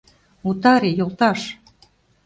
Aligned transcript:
Утаре, 0.49 0.89
йолташ! 0.99 1.41